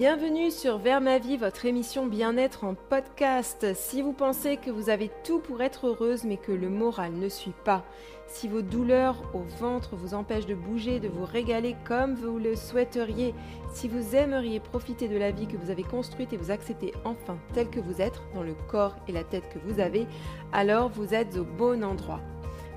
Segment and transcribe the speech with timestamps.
[0.00, 3.74] bienvenue sur Vers ma vie, votre émission bien-être en podcast.
[3.74, 7.28] Si vous pensez que vous avez tout pour être heureuse mais que le moral ne
[7.28, 7.84] suit pas,
[8.26, 12.56] si vos douleurs au ventre vous empêchent de bouger, de vous régaler comme vous le
[12.56, 13.34] souhaiteriez,
[13.74, 17.36] si vous aimeriez profiter de la vie que vous avez construite et vous accepter enfin
[17.52, 20.06] tel que vous êtes, dans le corps et la tête que vous avez,
[20.50, 22.22] alors vous êtes au bon endroit.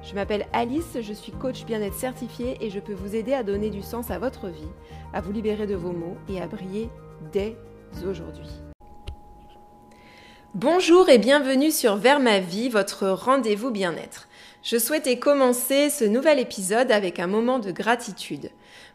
[0.03, 3.69] Je m'appelle Alice, je suis coach bien-être certifié et je peux vous aider à donner
[3.69, 4.67] du sens à votre vie,
[5.13, 6.89] à vous libérer de vos maux et à briller
[7.31, 7.57] dès
[8.07, 8.49] aujourd'hui.
[10.55, 14.27] Bonjour et bienvenue sur Vers ma vie, votre rendez-vous bien-être.
[14.61, 18.51] Je souhaitais commencer ce nouvel épisode avec un moment de gratitude.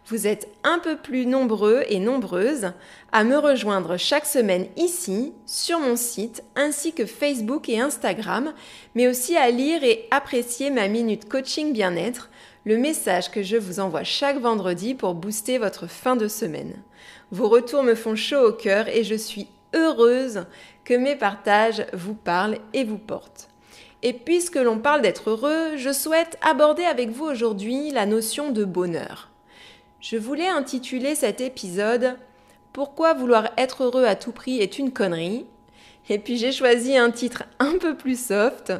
[0.06, 2.72] Vous êtes un peu plus nombreux et nombreuses
[3.12, 8.54] à me rejoindre chaque semaine ici, sur mon site, ainsi que Facebook et Instagram,
[8.94, 12.30] mais aussi à lire et apprécier ma minute coaching bien-être,
[12.68, 16.74] le message que je vous envoie chaque vendredi pour booster votre fin de semaine.
[17.30, 20.44] Vos retours me font chaud au cœur et je suis heureuse
[20.84, 23.48] que mes partages vous parlent et vous portent.
[24.02, 28.66] Et puisque l'on parle d'être heureux, je souhaite aborder avec vous aujourd'hui la notion de
[28.66, 29.30] bonheur.
[30.02, 32.18] Je voulais intituler cet épisode
[32.74, 35.46] Pourquoi vouloir être heureux à tout prix est une connerie?
[36.10, 38.74] Et puis j'ai choisi un titre un peu plus soft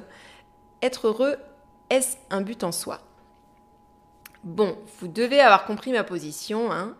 [0.83, 1.37] Être heureux,
[1.89, 3.01] est-ce un but en soi?
[4.49, 6.97] Bon, vous devez avoir compris ma position, hein,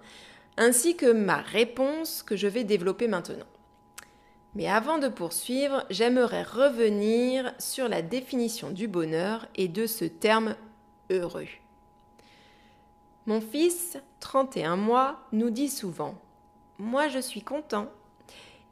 [0.59, 3.47] ainsi que ma réponse que je vais développer maintenant.
[4.55, 10.57] Mais avant de poursuivre, j'aimerais revenir sur la définition du bonheur et de ce terme
[11.11, 11.49] heureux.
[13.25, 16.11] Mon fils, 31 mois, nous dit souvent⁇
[16.79, 17.85] Moi je suis content⁇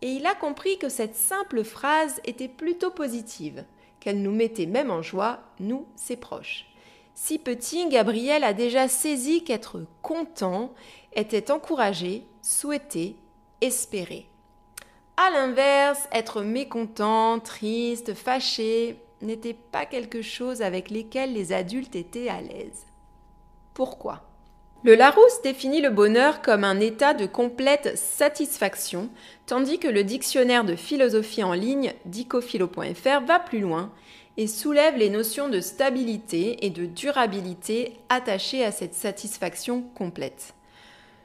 [0.02, 3.64] et il a compris que cette simple phrase était plutôt positive,
[4.00, 6.66] qu'elle nous mettait même en joie, nous, ses proches.
[7.18, 10.74] Si petit, Gabriel a déjà saisi qu'être content
[11.14, 13.16] était encouragé, souhaité,
[13.62, 14.26] espéré.
[15.16, 22.28] A l'inverse, être mécontent, triste, fâché n'était pas quelque chose avec lesquels les adultes étaient
[22.28, 22.84] à l'aise.
[23.72, 24.22] Pourquoi?
[24.84, 29.08] Le Larousse définit le bonheur comme un état de complète satisfaction,
[29.46, 33.90] tandis que le dictionnaire de philosophie en ligne dicophilo.fr va plus loin
[34.36, 40.54] et soulève les notions de stabilité et de durabilité attachées à cette satisfaction complète.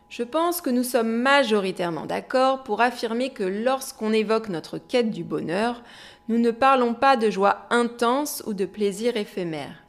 [0.09, 5.23] Je pense que nous sommes majoritairement d'accord pour affirmer que lorsqu'on évoque notre quête du
[5.23, 5.83] bonheur,
[6.27, 9.83] nous ne parlons pas de joie intense ou de plaisir éphémère.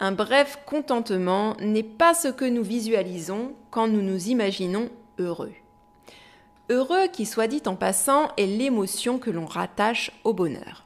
[0.00, 4.88] Un bref contentement n'est pas ce que nous visualisons quand nous nous imaginons
[5.20, 5.52] heureux.
[6.68, 10.84] Heureux, qui soit dit en passant, est l'émotion que l'on rattache au bonheur.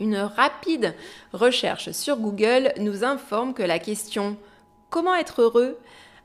[0.00, 0.94] Une rapide
[1.34, 4.36] recherche sur Google nous informe que la question
[4.88, 5.78] Comment être heureux?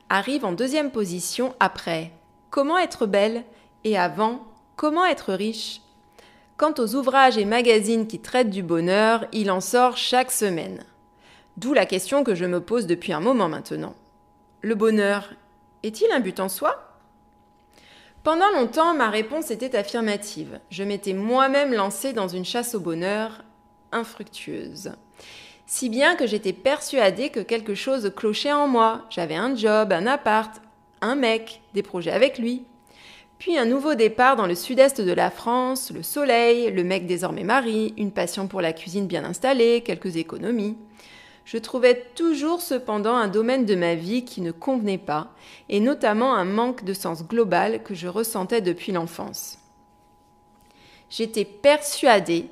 [0.07, 2.11] arrive en deuxième position après
[2.49, 3.43] Comment être belle?
[3.83, 4.39] et avant
[4.77, 5.81] Comment être riche?
[6.57, 10.85] Quant aux ouvrages et magazines qui traitent du bonheur, il en sort chaque semaine.
[11.57, 13.93] D'où la question que je me pose depuis un moment maintenant.
[14.61, 15.33] Le bonheur
[15.83, 16.97] est-il un but en soi?
[18.23, 20.59] Pendant longtemps, ma réponse était affirmative.
[20.69, 23.43] Je m'étais moi-même lancée dans une chasse au bonheur
[23.91, 24.93] infructueuse
[25.65, 29.05] si bien que j'étais persuadée que quelque chose clochait en moi.
[29.09, 30.61] J'avais un job, un appart,
[31.01, 32.63] un mec, des projets avec lui.
[33.39, 37.43] Puis un nouveau départ dans le sud-est de la France, le soleil, le mec désormais
[37.43, 40.77] mari, une passion pour la cuisine bien installée, quelques économies.
[41.43, 45.31] Je trouvais toujours cependant un domaine de ma vie qui ne convenait pas,
[45.69, 49.59] et notamment un manque de sens global que je ressentais depuis l'enfance.
[51.09, 52.49] J'étais persuadée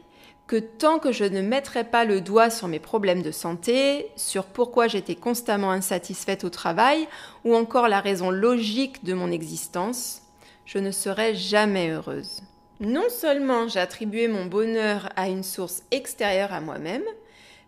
[0.54, 4.46] que tant que je ne mettrais pas le doigt sur mes problèmes de santé, sur
[4.46, 7.08] pourquoi j'étais constamment insatisfaite au travail,
[7.44, 10.22] ou encore la raison logique de mon existence,
[10.68, 12.44] je ne serais jamais heureuse.
[12.80, 17.06] Non seulement j'attribuais mon bonheur à une source extérieure à moi-même,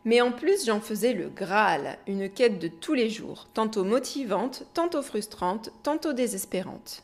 [0.03, 4.61] mais en plus j'en faisais le Graal, une quête de tous les jours, tantôt motivante,
[4.75, 7.01] tantôt frustrante, tantôt désespérante.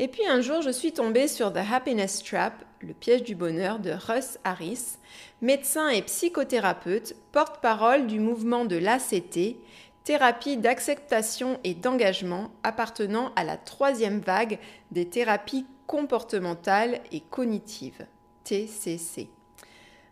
[0.00, 3.78] Et puis un jour, je suis tombée sur The Happiness Trap, le piège du bonheur
[3.78, 4.98] de Russ Harris,
[5.40, 9.56] médecin et psychothérapeute, porte-parole du mouvement de l'ACT,
[10.02, 14.58] thérapie d'acceptation et d'engagement appartenant à la troisième vague
[14.90, 18.04] des thérapies comportementales et cognitives,
[18.42, 19.28] TCC.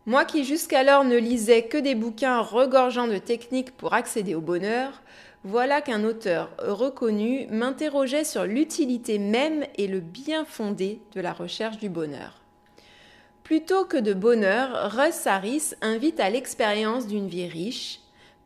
[0.06, 5.02] Moi qui jusqu'alors ne lisais que des bouquins regorgeant de techniques pour accéder au bonheur,
[5.44, 11.78] voilà qu'un auteur reconnu m'interrogeait sur l'utilité même et le bien fondé de la recherche
[11.78, 12.40] du bonheur.
[13.42, 18.00] Plutôt que de bonheur, Russ Harris invite à l'expérience d'une vie riche,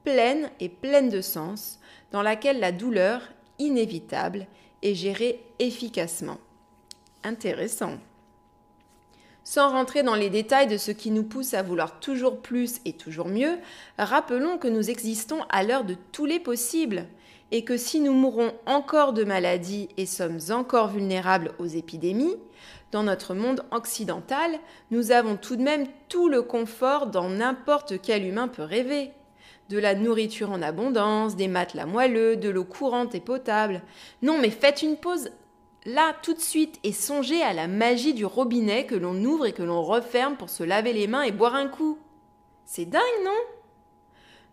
[0.05, 1.81] pleine et pleine de sens,
[2.13, 3.21] dans laquelle la douleur,
[3.59, 4.47] inévitable,
[4.83, 6.39] est gérée efficacement.
[7.25, 7.99] Intéressant.
[9.49, 12.95] Sans rentrer dans les détails de ce qui nous pousse à vouloir toujours plus et
[12.95, 13.59] toujours mieux,
[13.97, 17.07] rappelons que nous existons à l'heure de tous les possibles
[17.53, 22.35] et que si nous mourons encore de maladies et sommes encore vulnérables aux épidémies,
[22.91, 24.59] dans notre monde occidental,
[24.91, 29.13] nous avons tout de même tout le confort dont n'importe quel humain peut rêver.
[29.69, 33.83] De la nourriture en abondance, des matelas moelleux, de l'eau courante et potable.
[34.23, 35.31] Non, mais faites une pause
[35.87, 39.53] là tout de suite et songez à la magie du robinet que l'on ouvre et
[39.53, 41.99] que l'on referme pour se laver les mains et boire un coup.
[42.67, 43.31] C'est dingue, non?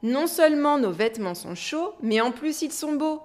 [0.04, 3.22] Non seulement nos vêtements sont chauds, mais en plus ils sont beaux.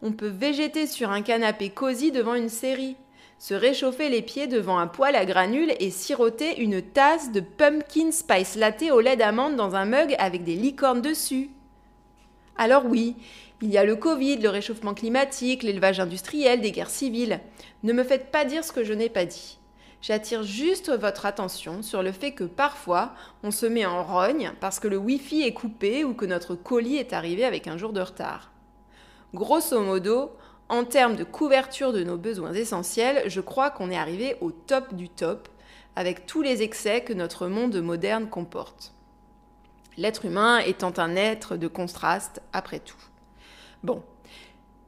[0.00, 2.96] On peut végéter sur un canapé cosy devant une série,
[3.38, 8.12] se réchauffer les pieds devant un poêle à granules et siroter une tasse de pumpkin
[8.12, 11.50] spice latte au lait d'amande dans un mug avec des licornes dessus.
[12.56, 13.16] Alors oui,
[13.62, 17.40] il y a le Covid, le réchauffement climatique, l'élevage industriel, des guerres civiles.
[17.82, 19.58] Ne me faites pas dire ce que je n'ai pas dit.
[20.00, 23.12] J'attire juste votre attention sur le fait que parfois
[23.42, 26.96] on se met en rogne parce que le Wi-Fi est coupé ou que notre colis
[26.96, 28.50] est arrivé avec un jour de retard.
[29.34, 30.32] Grosso modo,
[30.70, 34.94] en termes de couverture de nos besoins essentiels, je crois qu'on est arrivé au top
[34.94, 35.48] du top
[35.96, 38.94] avec tous les excès que notre monde moderne comporte.
[39.98, 43.09] L'être humain étant un être de contraste après tout.
[43.82, 44.02] Bon.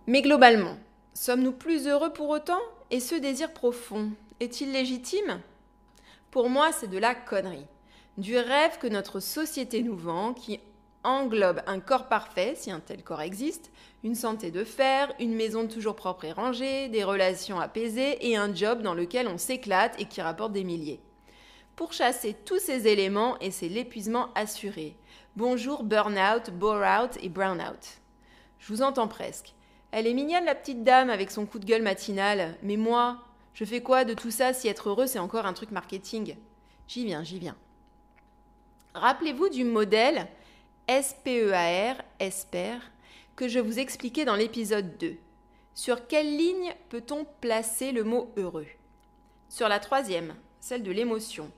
[0.07, 0.77] Mais globalement,
[1.15, 2.61] sommes-nous plus heureux pour autant
[2.91, 4.11] Et ce désir profond,
[4.41, 5.41] est-il légitime?
[6.31, 7.67] Pour moi, c'est de la connerie.
[8.19, 10.61] Du rêve que notre société nous vend, qui
[11.05, 13.71] englobe un corps parfait, si un tel corps existe,
[14.05, 18.55] une santé de fer, une maison toujours propre et rangée, des relations apaisées et un
[18.55, 21.01] job dans lequel on s'éclate et qui rapporte des milliers.
[21.77, 24.97] Pour chasser tous ces éléments, et c'est l'épuisement assuré.
[25.37, 28.02] Bonjour burn-out, bore-out et brown-out.
[28.63, 29.55] Je vous entends presque.
[29.91, 33.19] Elle est mignonne la petite dame avec son coup de gueule matinal, mais moi,
[33.55, 36.37] je fais quoi de tout ça si être heureux c'est encore un truc marketing?
[36.87, 37.57] J'y viens, j'y viens.
[38.95, 40.29] Rappelez-vous du modèle
[40.89, 42.79] SPEAR, ESPER,
[43.35, 45.17] que je vous expliquais dans l'épisode 2.
[45.75, 48.69] Sur quelle ligne peut-on placer le mot heureux?
[49.49, 51.51] Sur la troisième, celle de l'émotion.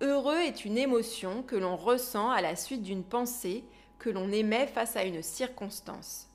[0.00, 3.62] Heureux est une émotion que l'on ressent à la suite d'une pensée
[4.00, 6.31] que l'on émet face à une circonstance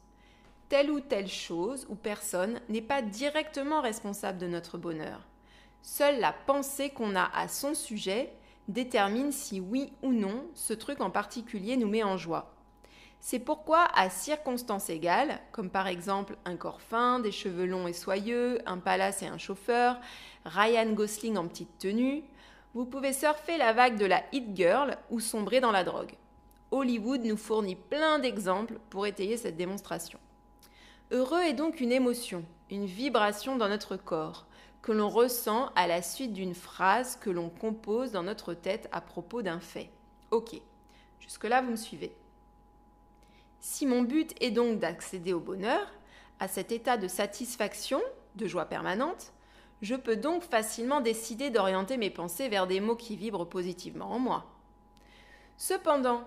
[0.69, 5.21] telle ou telle chose ou personne n'est pas directement responsable de notre bonheur.
[5.81, 8.33] Seule la pensée qu'on a à son sujet
[8.67, 12.53] détermine si oui ou non ce truc en particulier nous met en joie.
[13.19, 17.93] C'est pourquoi, à circonstances égales, comme par exemple un corps fin, des cheveux longs et
[17.93, 19.99] soyeux, un palace et un chauffeur,
[20.45, 22.23] Ryan Gosling en petite tenue,
[22.73, 26.13] vous pouvez surfer la vague de la hit girl ou sombrer dans la drogue.
[26.69, 30.19] Hollywood nous fournit plein d'exemples pour étayer cette démonstration.
[31.12, 34.45] Heureux est donc une émotion, une vibration dans notre corps,
[34.81, 39.00] que l'on ressent à la suite d'une phrase que l'on compose dans notre tête à
[39.00, 39.89] propos d'un fait.
[40.31, 40.59] Ok,
[41.21, 42.13] jusque-là vous me suivez.
[43.62, 45.94] Si mon but est donc d'accéder au bonheur,
[46.42, 48.01] à cet état de satisfaction,
[48.36, 49.31] de joie permanente,
[49.81, 54.19] je peux donc facilement décider d'orienter mes pensées vers des mots qui vibrent positivement en
[54.19, 54.45] moi.
[55.56, 56.21] Cependant,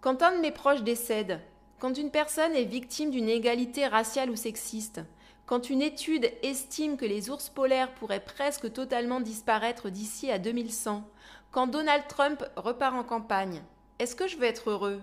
[0.00, 1.40] quand un de mes proches décède,
[1.78, 5.00] quand une personne est victime d'une égalité raciale ou sexiste,
[5.46, 11.04] quand une étude estime que les ours polaires pourraient presque totalement disparaître d'ici à 2100,
[11.50, 13.62] quand Donald Trump repart en campagne,
[13.98, 15.02] est-ce que je veux être heureux?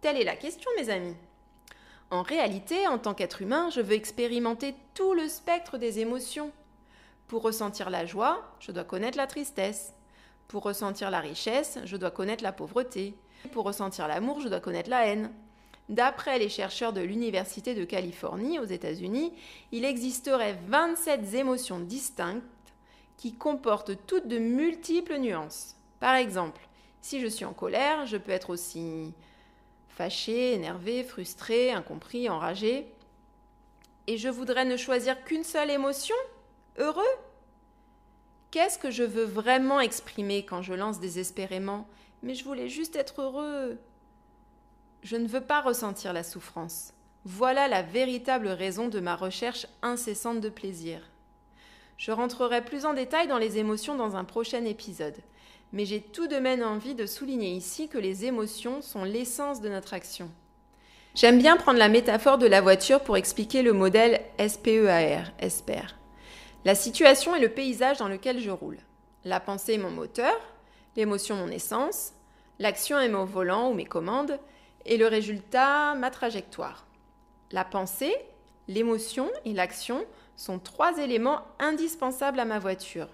[0.00, 1.16] Telle est la question, mes amis.
[2.10, 6.52] En réalité, en tant qu'être humain, je veux expérimenter tout le spectre des émotions.
[7.26, 9.94] Pour ressentir la joie, je dois connaître la tristesse.
[10.48, 13.14] Pour ressentir la richesse, je dois connaître la pauvreté.
[13.52, 15.32] Pour ressentir l'amour, je dois connaître la haine.
[15.88, 19.32] D'après les chercheurs de l'Université de Californie aux États-Unis,
[19.72, 22.44] il existerait 27 émotions distinctes
[23.16, 25.76] qui comportent toutes de multiples nuances.
[26.00, 26.60] Par exemple,
[27.00, 29.12] si je suis en colère, je peux être aussi
[29.88, 32.86] fâché, énervé, frustré, incompris, enragé.
[34.06, 36.16] Et je voudrais ne choisir qu'une seule émotion?
[36.78, 37.02] Heureux?
[38.50, 41.86] Qu'est-ce que je veux vraiment exprimer quand je lance désespérément?
[42.22, 43.78] Mais je voulais juste être heureux.
[45.02, 46.92] Je ne veux pas ressentir la souffrance.
[47.24, 51.00] Voilà la véritable raison de ma recherche incessante de plaisir.
[51.96, 55.16] Je rentrerai plus en détail dans les émotions dans un prochain épisode,
[55.72, 59.68] mais j'ai tout de même envie de souligner ici que les émotions sont l'essence de
[59.68, 60.30] notre action.
[61.16, 65.96] J'aime bien prendre la métaphore de la voiture pour expliquer le modèle SPEAR, ESPER.
[66.64, 68.78] La situation est le paysage dans lequel je roule.
[69.24, 70.34] La pensée est mon moteur,
[70.94, 72.12] l'émotion mon essence,
[72.60, 74.38] l'action est mon volant ou mes commandes,
[74.84, 76.86] et le résultat, ma trajectoire.
[77.50, 78.14] La pensée,
[78.68, 80.04] l'émotion et l'action
[80.36, 83.08] sont trois éléments indispensables à ma voiture.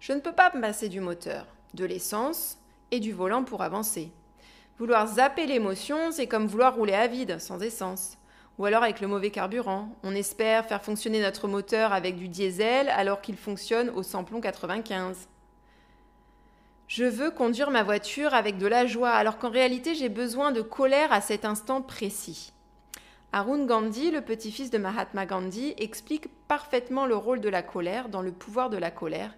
[0.00, 2.58] Je ne peux pas me passer du moteur, de l'essence
[2.90, 4.10] et du volant pour avancer.
[4.78, 8.16] Vouloir zapper l'émotion, c'est comme vouloir rouler à vide, sans essence.
[8.58, 9.88] Ou alors avec le mauvais carburant.
[10.02, 15.28] On espère faire fonctionner notre moteur avec du diesel alors qu'il fonctionne au samplon 95.
[16.90, 20.60] Je veux conduire ma voiture avec de la joie alors qu'en réalité j'ai besoin de
[20.60, 22.52] colère à cet instant précis.
[23.30, 28.22] Arun Gandhi, le petit-fils de Mahatma Gandhi, explique parfaitement le rôle de la colère dans
[28.22, 29.32] le pouvoir de la colère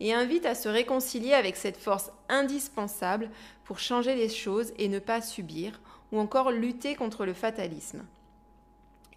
[0.00, 3.30] et invite à se réconcilier avec cette force indispensable
[3.64, 5.80] pour changer les choses et ne pas subir,
[6.12, 8.04] ou encore lutter contre le fatalisme.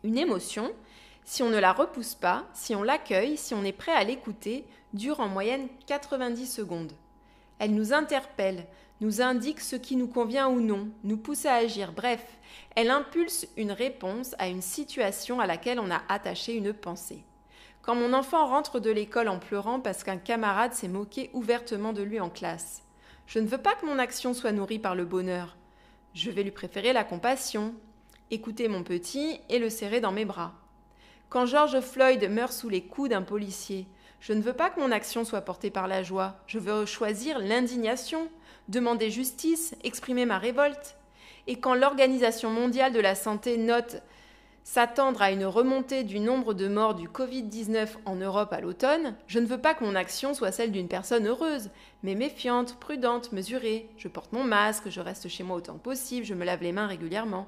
[0.05, 0.71] Une émotion,
[1.25, 4.65] si on ne la repousse pas, si on l'accueille, si on est prêt à l'écouter,
[4.93, 6.93] dure en moyenne 90 secondes.
[7.61, 8.65] Elle nous interpelle,
[9.01, 12.25] nous indique ce qui nous convient ou non, nous pousse à agir, bref,
[12.75, 17.23] elle impulse une réponse à une situation à laquelle on a attaché une pensée.
[17.83, 22.01] Quand mon enfant rentre de l'école en pleurant parce qu'un camarade s'est moqué ouvertement de
[22.01, 22.81] lui en classe,
[23.27, 25.55] je ne veux pas que mon action soit nourrie par le bonheur.
[26.15, 27.75] Je vais lui préférer la compassion,
[28.31, 30.55] écouter mon petit et le serrer dans mes bras.
[31.29, 33.85] Quand George Floyd meurt sous les coups d'un policier,
[34.21, 37.39] je ne veux pas que mon action soit portée par la joie, je veux choisir
[37.39, 38.29] l'indignation,
[38.69, 40.95] demander justice, exprimer ma révolte.
[41.47, 44.01] Et quand l'Organisation mondiale de la santé note
[44.63, 49.39] s'attendre à une remontée du nombre de morts du Covid-19 en Europe à l'automne, je
[49.39, 51.71] ne veux pas que mon action soit celle d'une personne heureuse,
[52.03, 53.89] mais méfiante, prudente, mesurée.
[53.97, 56.73] Je porte mon masque, je reste chez moi autant que possible, je me lave les
[56.73, 57.47] mains régulièrement.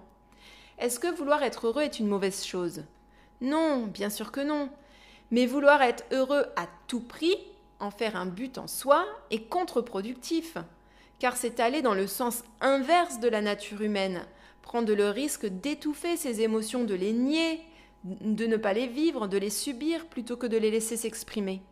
[0.80, 2.84] Est-ce que vouloir être heureux est une mauvaise chose?
[3.42, 4.70] Non, bien sûr que non.
[5.34, 7.36] Mais vouloir être heureux à tout prix,
[7.80, 10.60] en faire un but en soi, est contre-productif,
[11.18, 14.28] car c'est aller dans le sens inverse de la nature humaine,
[14.62, 17.62] prendre le risque d'étouffer ses émotions, de les nier,
[18.04, 21.64] de ne pas les vivre, de les subir plutôt que de les laisser s'exprimer.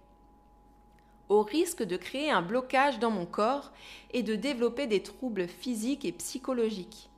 [1.30, 3.72] Au risque de créer un blocage dans mon corps
[4.10, 7.12] et de développer des troubles physiques et psychologiques.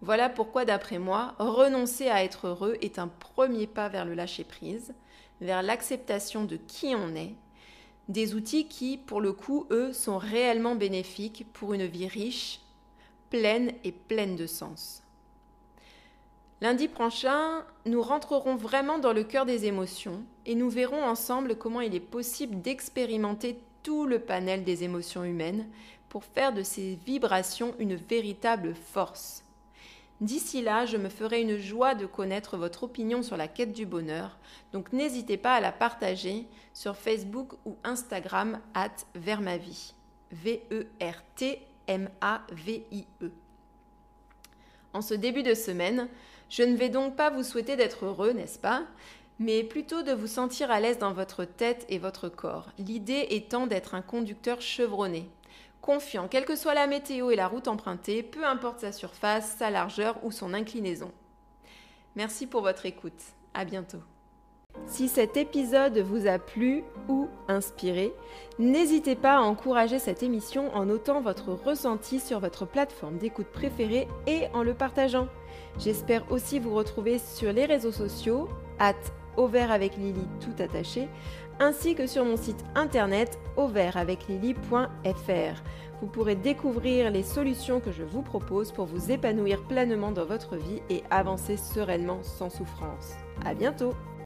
[0.00, 4.94] Voilà pourquoi, d'après moi, renoncer à être heureux est un premier pas vers le lâcher-prise,
[5.40, 7.34] vers l'acceptation de qui on est,
[8.08, 12.60] des outils qui, pour le coup, eux, sont réellement bénéfiques pour une vie riche,
[13.30, 15.02] pleine et pleine de sens.
[16.60, 21.82] Lundi prochain, nous rentrerons vraiment dans le cœur des émotions et nous verrons ensemble comment
[21.82, 25.66] il est possible d'expérimenter tout le panel des émotions humaines
[26.08, 29.45] pour faire de ces vibrations une véritable force
[30.22, 33.84] D'ici là, je me ferai une joie de connaître votre opinion sur la quête du
[33.84, 34.38] bonheur,
[34.72, 39.92] donc n'hésitez pas à la partager sur Facebook ou Instagram at Vermavie.
[40.32, 40.92] V-E-R-T-M-A-V-I-E.
[44.92, 46.08] En ce début de semaine,
[46.48, 48.84] je ne vais donc pas vous souhaiter d'être heureux, n'est-ce pas?
[49.38, 53.66] Mais plutôt de vous sentir à l'aise dans votre tête et votre corps, l'idée étant
[53.66, 55.28] d'être un conducteur chevronné,
[55.86, 59.70] confiant, quelle que soit la météo et la route empruntée, peu importe sa surface, sa
[59.70, 61.12] largeur ou son inclinaison.
[62.16, 63.22] Merci pour votre écoute.
[63.54, 64.00] À bientôt.
[64.86, 68.12] Si cet épisode vous a plu ou inspiré,
[68.58, 74.08] n'hésitez pas à encourager cette émission en notant votre ressenti sur votre plateforme d'écoute préférée
[74.26, 75.28] et en le partageant.
[75.78, 78.48] J'espère aussi vous retrouver sur les réseaux sociaux,
[79.36, 81.08] au avec Lily tout attaché,
[81.60, 85.62] ainsi que sur mon site internet auvertaveclily.fr.
[86.02, 90.56] Vous pourrez découvrir les solutions que je vous propose pour vous épanouir pleinement dans votre
[90.56, 93.14] vie et avancer sereinement sans souffrance.
[93.44, 93.94] À bientôt!